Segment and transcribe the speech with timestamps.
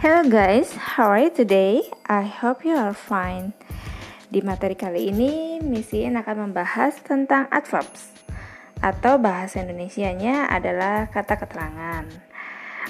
[0.00, 1.84] Hello guys, how are you today?
[2.08, 3.52] I hope you are fine.
[4.32, 8.08] Di materi kali ini, Misin akan membahas tentang adverbs
[8.80, 12.08] atau bahasa Indonesianya adalah kata keterangan.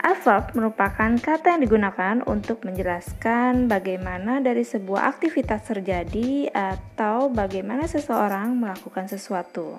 [0.00, 8.56] Adverb merupakan kata yang digunakan untuk menjelaskan bagaimana dari sebuah aktivitas terjadi atau bagaimana seseorang
[8.56, 9.76] melakukan sesuatu.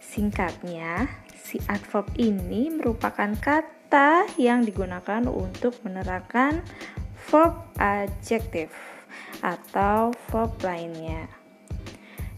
[0.00, 1.04] Singkatnya,
[1.36, 6.66] si adverb ini merupakan kata kata yang digunakan untuk menerangkan
[7.30, 8.74] verb adjektif
[9.38, 11.30] atau verb lainnya.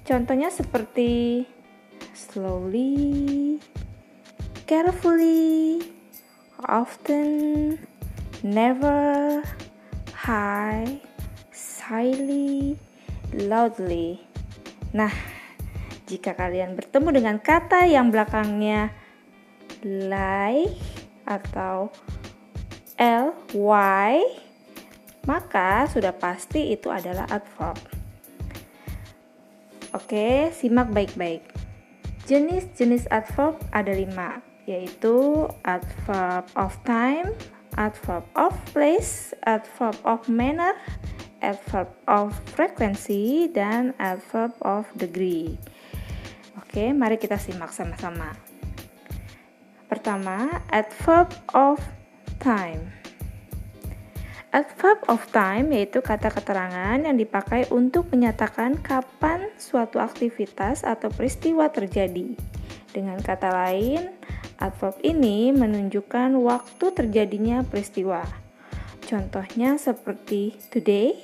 [0.04, 1.48] Contohnya seperti
[2.12, 3.56] slowly,
[4.68, 5.80] carefully,
[6.68, 7.80] often,
[8.44, 9.40] never,
[10.12, 11.00] high,
[11.56, 12.76] shyly,
[13.32, 14.20] loudly.
[14.92, 15.12] Nah,
[16.04, 18.92] jika kalian bertemu dengan kata yang belakangnya
[19.88, 20.95] like
[21.26, 21.90] atau
[22.96, 24.14] ly,
[25.26, 27.76] maka sudah pasti itu adalah adverb.
[29.92, 31.42] Oke, simak baik-baik.
[32.26, 37.30] Jenis-jenis adverb ada lima, yaitu adverb of time,
[37.78, 40.74] adverb of place, adverb of manner,
[41.40, 45.54] adverb of frequency, dan adverb of degree.
[46.60, 48.45] Oke, mari kita simak sama-sama.
[49.86, 51.78] Pertama, adverb of
[52.42, 52.90] time.
[54.50, 61.68] Adverb of time yaitu kata keterangan yang dipakai untuk menyatakan kapan suatu aktivitas atau peristiwa
[61.68, 62.32] terjadi.
[62.88, 64.10] Dengan kata lain,
[64.56, 68.24] adverb ini menunjukkan waktu terjadinya peristiwa.
[69.04, 71.14] Contohnya seperti today,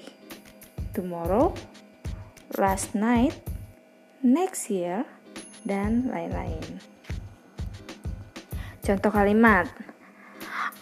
[0.92, 1.56] tomorrow,
[2.60, 3.34] last night,
[4.20, 5.08] next year,
[5.64, 6.91] dan lain-lain.
[8.82, 9.70] Contoh kalimat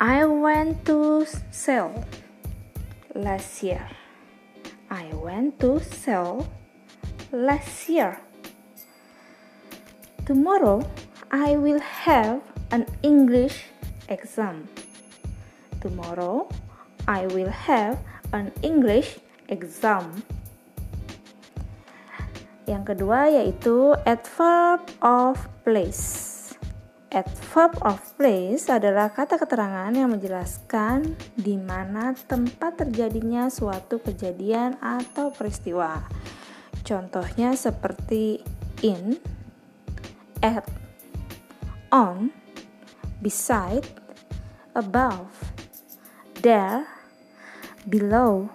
[0.00, 1.92] I went to sell
[3.12, 3.84] last year.
[4.88, 6.48] I went to sell
[7.28, 8.16] last year.
[10.24, 10.80] Tomorrow
[11.28, 12.40] I will have
[12.72, 13.68] an English
[14.08, 14.64] exam.
[15.84, 16.48] Tomorrow
[17.05, 18.00] I will have
[18.33, 19.20] an English
[19.52, 20.24] exam.
[22.64, 25.36] Yang kedua yaitu adverb of
[25.68, 26.30] place.
[27.10, 35.34] Adverb of place adalah kata keterangan yang menjelaskan di mana tempat terjadinya suatu kejadian atau
[35.34, 36.06] peristiwa.
[36.86, 38.38] Contohnya seperti
[38.86, 39.18] in,
[40.38, 40.62] at,
[41.90, 42.30] on,
[43.18, 43.90] beside,
[44.78, 45.34] above,
[46.46, 46.86] there,
[47.90, 48.46] below,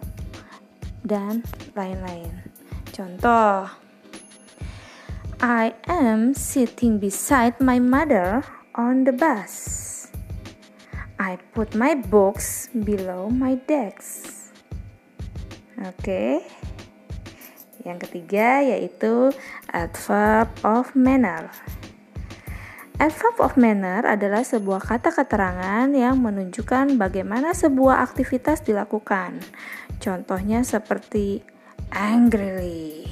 [1.04, 1.44] dan
[1.76, 2.32] lain-lain.
[2.96, 3.85] Contoh
[5.44, 8.40] I am sitting beside my mother
[8.72, 10.08] on the bus.
[11.20, 14.56] I put my books below my desk.
[15.84, 16.00] Oke.
[16.00, 16.34] Okay.
[17.84, 19.36] Yang ketiga yaitu
[19.76, 21.52] adverb of manner.
[22.96, 29.44] Adverb of manner adalah sebuah kata keterangan yang menunjukkan bagaimana sebuah aktivitas dilakukan.
[30.00, 31.44] Contohnya seperti
[31.92, 33.05] angrily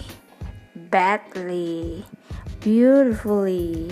[0.93, 2.05] badly,
[2.61, 3.89] beautifully,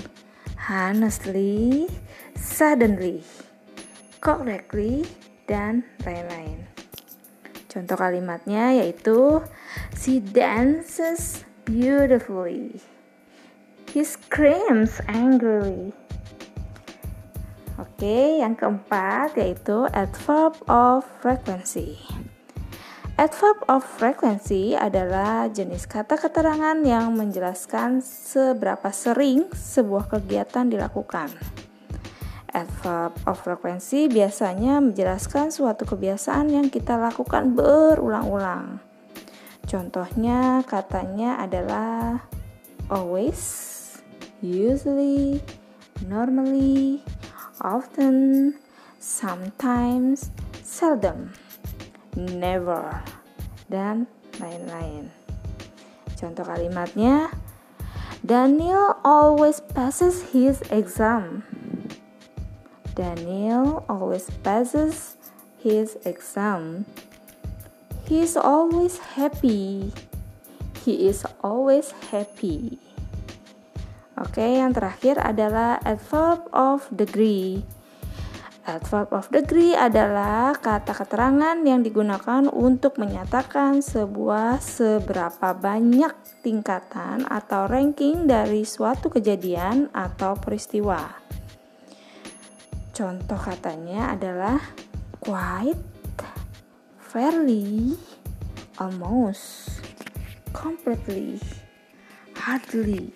[0.69, 1.89] honestly,
[2.37, 3.25] suddenly,
[4.21, 5.09] correctly,
[5.49, 6.61] dan lain-lain.
[7.65, 9.41] Contoh kalimatnya yaitu
[9.97, 12.77] She dances beautifully.
[13.89, 15.97] He screams angrily.
[17.81, 21.97] Oke, yang keempat yaitu adverb of frequency.
[23.21, 31.29] Adverb of frequency adalah jenis kata keterangan yang menjelaskan seberapa sering sebuah kegiatan dilakukan.
[32.49, 38.81] Adverb of frequency biasanya menjelaskan suatu kebiasaan yang kita lakukan berulang-ulang.
[39.69, 42.25] Contohnya katanya adalah
[42.89, 44.01] always,
[44.41, 45.45] usually,
[46.09, 47.05] normally,
[47.61, 48.57] often,
[48.97, 50.33] sometimes,
[50.65, 51.37] seldom
[52.15, 53.03] never,
[53.71, 54.11] dan
[54.43, 55.07] lain-lain.
[56.19, 57.31] Contoh kalimatnya,
[58.21, 61.41] Daniel always passes his exam.
[62.93, 65.15] Daniel always passes
[65.57, 66.85] his exam.
[68.05, 69.95] He is always happy.
[70.83, 72.77] He is always happy.
[74.19, 77.65] Oke, yang terakhir adalah adverb of degree.
[78.61, 86.13] Adverb of degree adalah kata keterangan yang digunakan untuk menyatakan sebuah seberapa banyak
[86.45, 91.09] tingkatan atau ranking dari suatu kejadian atau peristiwa.
[92.93, 94.61] Contoh katanya adalah
[95.17, 95.81] quite,
[97.01, 97.97] fairly,
[98.77, 99.81] almost,
[100.53, 101.41] completely,
[102.37, 103.09] hardly.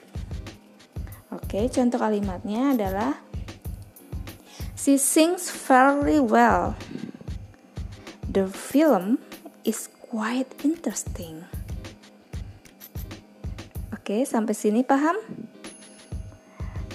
[1.29, 3.24] Oke, contoh kalimatnya adalah
[4.85, 6.77] She sings fairly well.
[8.29, 9.17] The film
[9.65, 11.41] is quite interesting.
[13.89, 15.17] Oke, sampai sini paham?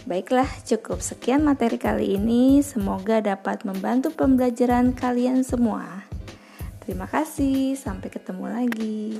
[0.07, 2.63] Baiklah, cukup sekian materi kali ini.
[2.63, 6.07] Semoga dapat membantu pembelajaran kalian semua.
[6.87, 9.19] Terima kasih, sampai ketemu lagi.